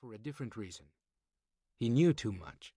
for 0.00 0.14
a 0.14 0.18
different 0.18 0.56
reason. 0.56 0.86
He 1.80 1.88
knew 1.88 2.12
too 2.12 2.30
much. 2.30 2.72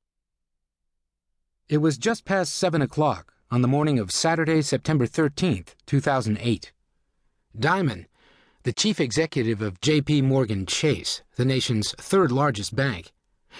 It 1.69 1.77
was 1.77 1.99
just 1.99 2.25
past 2.25 2.55
seven 2.55 2.81
o'clock 2.81 3.33
on 3.51 3.61
the 3.61 3.67
morning 3.67 3.99
of 3.99 4.12
Saturday, 4.12 4.63
September 4.63 5.05
13th, 5.05 5.76
2008. 5.86 6.71
Dimon, 7.55 8.05
the 8.63 8.73
chief 8.73 8.99
executive 8.99 9.62
of 9.62 9.79
J.P. 9.81 10.23
Morgan 10.23 10.65
Chase, 10.65 11.21
the 11.36 11.46
nation's 11.46 11.92
third 11.94 12.31
largest 12.31 12.76
bank, 12.76 13.12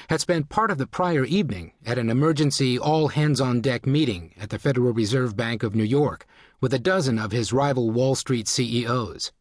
had 0.10 0.22
spent 0.22 0.50
part 0.50 0.72
of 0.72 0.80
the 0.80 0.88
prior 0.88 1.24
evening 1.24 1.74
at 1.86 2.00
an 2.00 2.10
emergency 2.10 2.80
all 2.80 3.10
hands 3.10 3.40
on 3.40 3.62
deck 3.62 3.86
meeting 3.86 4.34
at 4.40 4.50
the 4.50 4.58
Federal 4.58 4.92
Reserve 4.92 5.38
Bank 5.38 5.62
of 5.62 5.76
New 5.76 5.84
York 5.84 6.26
with 6.62 6.74
a 6.74 6.80
dozen 6.80 7.20
of 7.20 7.32
his 7.32 7.54
rival 7.54 7.92
Wall 7.92 8.16
Street 8.16 8.48
CEOs. 8.48 9.32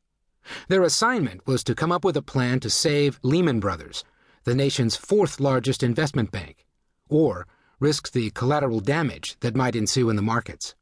Their 0.68 0.82
assignment 0.82 1.46
was 1.46 1.64
to 1.64 1.75
come 1.75 1.93
up 1.93 2.05
with 2.05 2.16
a 2.16 2.23
plan 2.23 2.61
to 2.61 2.71
save 2.71 3.21
Lehman 3.23 3.61
Brothers, 3.61 4.05
the 4.45 4.54
nation's 4.54 4.96
fourth 4.96 5.41
largest 5.41 5.82
investment 5.82 6.30
bank, 6.30 6.67
or 7.08 7.46
risk 7.79 8.12
the 8.12 8.30
collateral 8.30 8.80
damage 8.80 9.36
that 9.40 9.57
might 9.57 9.76
ensue 9.76 10.11
in 10.11 10.16
the 10.16 10.22
markets. 10.22 10.75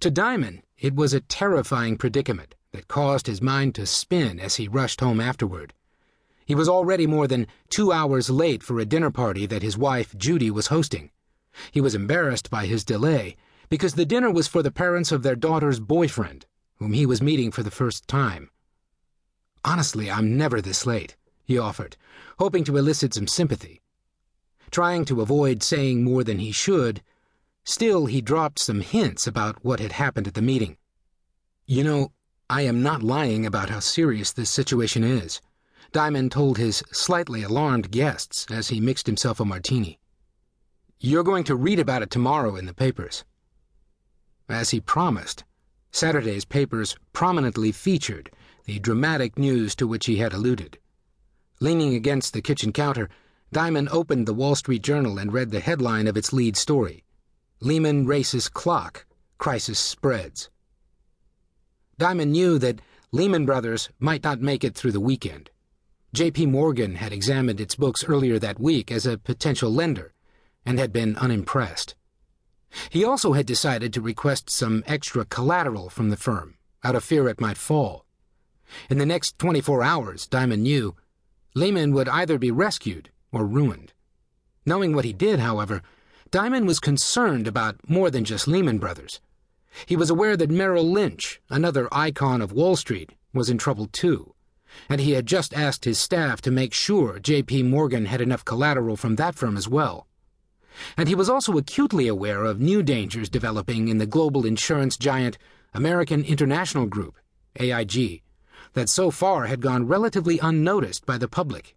To 0.00 0.10
Dimon, 0.10 0.62
it 0.78 0.94
was 0.94 1.12
a 1.12 1.20
terrifying 1.20 1.96
predicament 1.96 2.54
that 2.72 2.88
caused 2.88 3.26
his 3.26 3.42
mind 3.42 3.74
to 3.74 3.86
spin 3.86 4.40
as 4.40 4.56
he 4.56 4.68
rushed 4.68 5.00
home 5.00 5.20
afterward. 5.20 5.74
He 6.44 6.54
was 6.54 6.68
already 6.68 7.06
more 7.06 7.26
than 7.26 7.46
two 7.68 7.92
hours 7.92 8.30
late 8.30 8.62
for 8.62 8.78
a 8.78 8.84
dinner 8.84 9.10
party 9.10 9.46
that 9.46 9.62
his 9.62 9.78
wife, 9.78 10.16
Judy, 10.16 10.50
was 10.50 10.68
hosting. 10.68 11.10
He 11.70 11.80
was 11.80 11.94
embarrassed 11.94 12.50
by 12.50 12.66
his 12.66 12.84
delay 12.84 13.36
because 13.68 13.94
the 13.94 14.04
dinner 14.04 14.30
was 14.30 14.48
for 14.48 14.62
the 14.62 14.70
parents 14.70 15.12
of 15.12 15.22
their 15.22 15.36
daughter's 15.36 15.80
boyfriend, 15.80 16.46
whom 16.76 16.92
he 16.92 17.06
was 17.06 17.22
meeting 17.22 17.50
for 17.50 17.62
the 17.62 17.70
first 17.70 18.08
time. 18.08 18.50
Honestly, 19.64 20.10
I'm 20.10 20.36
never 20.36 20.60
this 20.60 20.84
late, 20.86 21.16
he 21.52 21.58
offered, 21.58 21.98
hoping 22.38 22.64
to 22.64 22.78
elicit 22.78 23.12
some 23.12 23.26
sympathy. 23.26 23.82
Trying 24.70 25.04
to 25.04 25.20
avoid 25.20 25.62
saying 25.62 26.02
more 26.02 26.24
than 26.24 26.38
he 26.38 26.50
should, 26.50 27.02
still 27.62 28.06
he 28.06 28.22
dropped 28.22 28.58
some 28.58 28.80
hints 28.80 29.26
about 29.26 29.62
what 29.62 29.80
had 29.80 29.92
happened 29.92 30.26
at 30.26 30.32
the 30.32 30.40
meeting. 30.40 30.78
You 31.66 31.84
know, 31.84 32.12
I 32.48 32.62
am 32.62 32.82
not 32.82 33.02
lying 33.02 33.44
about 33.44 33.68
how 33.68 33.80
serious 33.80 34.32
this 34.32 34.48
situation 34.48 35.04
is. 35.04 35.42
Dimon 35.92 36.30
told 36.30 36.56
his 36.56 36.82
slightly 36.90 37.42
alarmed 37.42 37.90
guests 37.90 38.46
as 38.50 38.68
he 38.68 38.80
mixed 38.80 39.06
himself 39.06 39.38
a 39.38 39.44
martini. 39.44 39.98
You're 41.00 41.22
going 41.22 41.44
to 41.44 41.54
read 41.54 41.78
about 41.78 42.00
it 42.00 42.10
tomorrow 42.10 42.56
in 42.56 42.64
the 42.64 42.72
papers. 42.72 43.24
As 44.48 44.70
he 44.70 44.80
promised, 44.80 45.44
Saturday's 45.90 46.46
papers 46.46 46.96
prominently 47.12 47.72
featured 47.72 48.30
the 48.64 48.78
dramatic 48.78 49.38
news 49.38 49.74
to 49.74 49.86
which 49.86 50.06
he 50.06 50.16
had 50.16 50.32
alluded. 50.32 50.78
Leaning 51.62 51.94
against 51.94 52.32
the 52.32 52.42
kitchen 52.42 52.72
counter, 52.72 53.08
Dimon 53.54 53.86
opened 53.92 54.26
the 54.26 54.34
Wall 54.34 54.56
Street 54.56 54.82
Journal 54.82 55.16
and 55.16 55.32
read 55.32 55.52
the 55.52 55.60
headline 55.60 56.08
of 56.08 56.16
its 56.16 56.32
lead 56.32 56.56
story 56.56 57.04
Lehman 57.60 58.04
races 58.04 58.48
clock, 58.48 59.06
crisis 59.38 59.78
spreads. 59.78 60.50
Dimon 62.00 62.30
knew 62.30 62.58
that 62.58 62.80
Lehman 63.12 63.46
Brothers 63.46 63.90
might 64.00 64.24
not 64.24 64.40
make 64.40 64.64
it 64.64 64.74
through 64.74 64.90
the 64.90 64.98
weekend. 64.98 65.50
J.P. 66.12 66.46
Morgan 66.46 66.96
had 66.96 67.12
examined 67.12 67.60
its 67.60 67.76
books 67.76 68.02
earlier 68.08 68.40
that 68.40 68.58
week 68.58 68.90
as 68.90 69.06
a 69.06 69.16
potential 69.16 69.72
lender 69.72 70.14
and 70.66 70.80
had 70.80 70.92
been 70.92 71.14
unimpressed. 71.14 71.94
He 72.90 73.04
also 73.04 73.34
had 73.34 73.46
decided 73.46 73.92
to 73.92 74.00
request 74.00 74.50
some 74.50 74.82
extra 74.88 75.24
collateral 75.24 75.90
from 75.90 76.10
the 76.10 76.16
firm, 76.16 76.56
out 76.82 76.96
of 76.96 77.04
fear 77.04 77.28
it 77.28 77.40
might 77.40 77.56
fall. 77.56 78.04
In 78.90 78.98
the 78.98 79.06
next 79.06 79.38
24 79.38 79.84
hours, 79.84 80.26
Dimon 80.26 80.62
knew, 80.62 80.96
Lehman 81.54 81.92
would 81.92 82.08
either 82.08 82.38
be 82.38 82.50
rescued 82.50 83.10
or 83.30 83.46
ruined. 83.46 83.92
Knowing 84.64 84.94
what 84.94 85.04
he 85.04 85.12
did, 85.12 85.40
however, 85.40 85.82
Dimon 86.30 86.66
was 86.66 86.80
concerned 86.80 87.46
about 87.46 87.76
more 87.88 88.10
than 88.10 88.24
just 88.24 88.48
Lehman 88.48 88.78
Brothers. 88.78 89.20
He 89.86 89.96
was 89.96 90.10
aware 90.10 90.36
that 90.36 90.50
Merrill 90.50 90.90
Lynch, 90.90 91.40
another 91.50 91.88
icon 91.92 92.40
of 92.40 92.52
Wall 92.52 92.76
Street, 92.76 93.12
was 93.32 93.50
in 93.50 93.58
trouble 93.58 93.86
too 93.86 94.34
and 94.88 95.00
he 95.00 95.12
had 95.12 95.26
just 95.26 95.54
asked 95.54 95.84
his 95.84 95.98
staff 95.98 96.40
to 96.42 96.50
make 96.50 96.74
sure 96.74 97.18
J.P. 97.18 97.64
Morgan 97.64 98.06
had 98.06 98.20
enough 98.20 98.44
collateral 98.44 98.96
from 98.96 99.16
that 99.16 99.34
firm 99.34 99.56
as 99.56 99.68
well. 99.68 100.06
And 100.96 101.08
he 101.08 101.14
was 101.14 101.28
also 101.28 101.58
acutely 101.58 102.08
aware 102.08 102.44
of 102.44 102.60
new 102.60 102.82
dangers 102.82 103.28
developing 103.28 103.88
in 103.88 103.98
the 103.98 104.06
global 104.06 104.46
insurance 104.46 104.96
giant 104.96 105.36
American 105.74 106.24
International 106.24 106.86
Group, 106.86 107.16
AIG, 107.56 108.22
that 108.74 108.88
so 108.88 109.10
far 109.10 109.46
had 109.46 109.60
gone 109.60 109.86
relatively 109.86 110.38
unnoticed 110.38 111.04
by 111.06 111.18
the 111.18 111.28
public. 111.28 111.76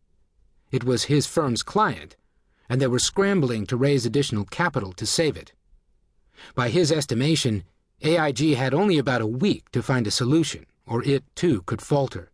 It 0.72 0.84
was 0.84 1.06
his 1.06 1.28
firm's 1.28 1.64
client, 1.64 2.16
and 2.70 2.82
they 2.82 2.88
were 2.88 3.00
scrambling 3.00 3.66
to 3.68 3.78
raise 3.78 4.06
additional 4.06 4.46
capital 4.46 4.94
to 4.94 5.06
save 5.06 5.38
it. 5.38 5.54
By 6.54 6.70
his 6.70 6.92
estimation, 6.92 7.64
AIG 8.02 8.56
had 8.56 8.74
only 8.74 8.98
about 8.98 9.22
a 9.22 9.28
week 9.28 9.72
to 9.72 9.84
find 9.84 10.08
a 10.08 10.12
solution, 10.12 10.66
or 10.86 11.04
it 11.04 11.24
too 11.36 11.62
could 11.64 11.82
falter. 11.82 12.32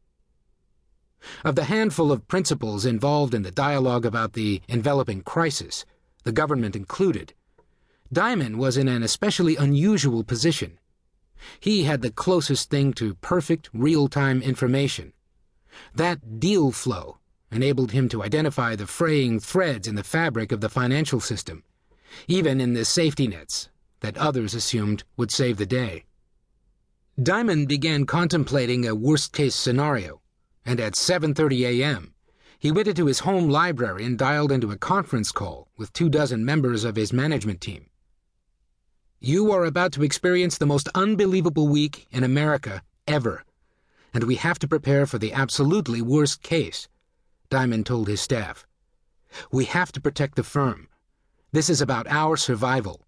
Of 1.44 1.56
the 1.56 1.66
handful 1.66 2.12
of 2.12 2.28
principals 2.28 2.86
involved 2.86 3.34
in 3.34 3.44
the 3.44 3.52
dialogue 3.52 4.06
about 4.06 4.34
the 4.34 4.62
enveloping 4.68 5.22
crisis, 5.22 5.86
the 6.24 6.32
government 6.32 6.76
included, 6.76 7.34
Dimon 8.14 8.58
was 8.58 8.76
in 8.76 8.90
an 8.90 9.04
especially 9.04 9.56
unusual 9.56 10.26
position. 10.26 10.80
He 11.59 11.84
had 11.84 12.02
the 12.02 12.12
closest 12.12 12.69
thing 12.69 12.94
to 12.94 13.16
perfect 13.16 13.69
real 13.74 14.07
time 14.07 14.41
information. 14.41 15.13
That 15.96 16.40
deal 16.40 16.72
flow 16.72 17.18
enabled 17.52 17.91
him 17.91 18.09
to 18.09 18.24
identify 18.24 18.75
the 18.75 18.88
fraying 18.88 19.40
threads 19.40 19.88
in 19.88 19.96
the 19.96 20.03
fabric 20.03 20.51
of 20.51 20.62
the 20.62 20.69
financial 20.69 21.19
system, 21.19 21.63
even 22.28 22.62
in 22.62 22.74
the 22.74 22.85
safety 22.85 23.28
nets 23.28 23.69
that 24.00 24.18
others 24.18 24.53
assumed 24.53 25.03
would 25.18 25.31
save 25.31 25.57
the 25.57 25.66
day. 25.66 26.06
Dimon 27.19 27.68
began 27.68 28.06
contemplating 28.06 28.88
a 28.88 28.96
worst 28.96 29.34
case 29.34 29.56
scenario 29.56 30.22
and 30.66 30.80
at 30.80 30.94
7:30 30.94 31.81
a.m., 31.81 32.13
he 32.59 32.72
went 32.72 32.88
into 32.88 33.07
his 33.07 33.19
home 33.22 33.50
library 33.50 34.06
and 34.06 34.18
dialed 34.18 34.51
into 34.51 34.72
a 34.72 34.78
conference 34.78 35.31
call 35.31 35.68
with 35.78 35.91
two 35.94 36.09
dozen 36.09 36.46
members 36.46 36.84
of 36.84 36.96
his 36.96 37.12
management 37.12 37.59
team. 37.59 37.88
You 39.24 39.52
are 39.52 39.66
about 39.66 39.92
to 39.94 40.04
experience 40.04 40.58
the 40.58 40.66
most 40.66 40.90
unbelievable 40.96 41.68
week 41.68 42.08
in 42.09 42.24
America 42.24 42.82
ever, 43.08 43.44
and 44.16 44.24
we 44.24 44.34
have 44.34 44.58
to 44.58 44.68
prepare 44.68 45.06
for 45.06 45.20
the 45.20 45.32
absolutely 45.32 46.02
worst 46.02 46.42
case, 46.42 46.88
Dimon 47.52 47.86
told 47.86 48.08
his 48.08 48.20
staff. 48.20 48.66
We 49.52 49.66
have 49.66 49.92
to 49.92 50.02
protect 50.02 50.38
the 50.38 50.44
firm. 50.44 50.88
This 51.52 51.70
is 51.70 51.81
about 51.81 52.08
our 52.08 52.36
survival. 52.36 53.06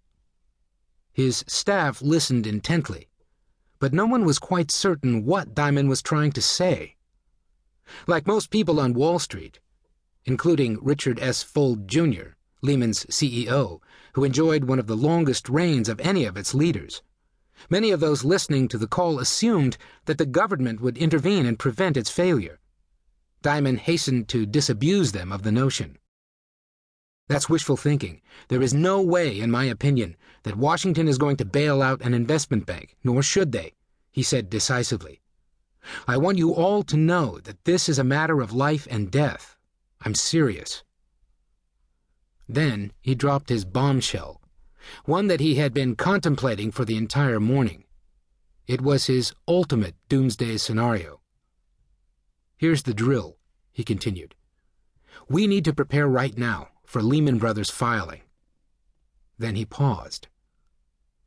His 1.12 1.44
staff 1.48 2.00
listened 2.00 2.46
intently, 2.46 3.08
but 3.80 3.92
no 3.92 4.06
one 4.06 4.24
was 4.24 4.38
quite 4.38 4.70
certain 4.70 5.24
what 5.24 5.52
Dimon 5.52 5.88
was 5.88 6.00
trying 6.00 6.30
to 6.34 6.40
say. 6.40 6.94
Like 8.06 8.24
most 8.24 8.50
people 8.50 8.78
on 8.78 8.94
Wall 8.94 9.18
Street, 9.18 9.58
including 10.24 10.78
Richard 10.80 11.18
S. 11.18 11.42
Fuld, 11.42 11.88
Jr., 11.88 12.33
Lehman's 12.64 13.04
CEO, 13.06 13.80
who 14.14 14.24
enjoyed 14.24 14.64
one 14.64 14.78
of 14.78 14.86
the 14.86 14.96
longest 14.96 15.48
reigns 15.48 15.88
of 15.88 16.00
any 16.00 16.24
of 16.24 16.36
its 16.36 16.54
leaders, 16.54 17.02
many 17.68 17.90
of 17.90 18.00
those 18.00 18.24
listening 18.24 18.68
to 18.68 18.78
the 18.78 18.86
call 18.86 19.18
assumed 19.18 19.76
that 20.06 20.18
the 20.18 20.26
government 20.26 20.80
would 20.80 20.98
intervene 20.98 21.46
and 21.46 21.58
prevent 21.58 21.96
its 21.96 22.10
failure. 22.10 22.58
Dimon 23.42 23.78
hastened 23.78 24.28
to 24.28 24.46
disabuse 24.46 25.12
them 25.12 25.30
of 25.30 25.42
the 25.42 25.52
notion. 25.52 25.98
That's 27.28 27.48
wishful 27.48 27.76
thinking. 27.76 28.20
There 28.48 28.62
is 28.62 28.74
no 28.74 29.00
way, 29.00 29.38
in 29.38 29.50
my 29.50 29.64
opinion, 29.64 30.16
that 30.42 30.56
Washington 30.56 31.08
is 31.08 31.18
going 31.18 31.36
to 31.38 31.44
bail 31.44 31.82
out 31.82 32.02
an 32.02 32.14
investment 32.14 32.66
bank, 32.66 32.96
nor 33.04 33.22
should 33.22 33.52
they, 33.52 33.74
he 34.12 34.22
said 34.22 34.50
decisively. 34.50 35.20
I 36.06 36.16
want 36.16 36.38
you 36.38 36.54
all 36.54 36.82
to 36.84 36.96
know 36.96 37.40
that 37.40 37.64
this 37.64 37.88
is 37.88 37.98
a 37.98 38.04
matter 38.04 38.40
of 38.40 38.52
life 38.52 38.86
and 38.90 39.10
death. 39.10 39.56
I'm 40.00 40.14
serious. 40.14 40.82
Then 42.48 42.92
he 43.00 43.14
dropped 43.14 43.48
his 43.48 43.64
bombshell, 43.64 44.40
one 45.04 45.28
that 45.28 45.40
he 45.40 45.54
had 45.56 45.72
been 45.72 45.96
contemplating 45.96 46.70
for 46.70 46.84
the 46.84 46.96
entire 46.96 47.40
morning. 47.40 47.84
It 48.66 48.80
was 48.80 49.06
his 49.06 49.32
ultimate 49.46 49.94
doomsday 50.08 50.56
scenario. 50.58 51.20
Here's 52.56 52.82
the 52.82 52.94
drill, 52.94 53.36
he 53.72 53.84
continued. 53.84 54.34
We 55.28 55.46
need 55.46 55.64
to 55.64 55.72
prepare 55.72 56.06
right 56.06 56.36
now 56.36 56.68
for 56.84 57.02
Lehman 57.02 57.38
Brothers 57.38 57.70
filing. 57.70 58.22
Then 59.38 59.54
he 59.56 59.64
paused. 59.64 60.28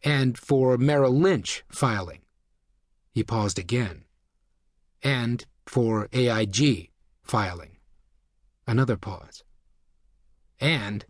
And 0.04 0.38
for 0.38 0.78
Merrill 0.78 1.18
Lynch 1.18 1.64
filing. 1.70 2.22
He 3.12 3.24
paused 3.24 3.58
again 3.58 4.04
and 5.04 5.46
for 5.66 6.08
AIG 6.14 6.90
filing. 7.22 7.78
Another 8.66 8.98
pause. 8.98 9.44
And 10.60 11.06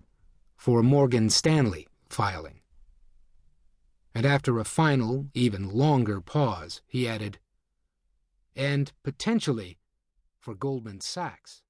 for 0.55 0.83
Morgan 0.83 1.29
Stanley 1.29 1.87
filing. 2.09 2.61
And 4.13 4.25
after 4.25 4.59
a 4.59 4.65
final, 4.65 5.27
even 5.33 5.69
longer 5.69 6.21
pause, 6.21 6.81
he 6.87 7.07
added, 7.07 7.39
and 8.55 8.91
potentially 9.03 9.77
for 10.39 10.55
Goldman 10.55 11.01
Sachs. 11.01 11.61